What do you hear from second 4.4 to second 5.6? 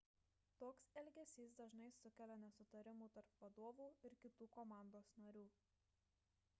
komandos narių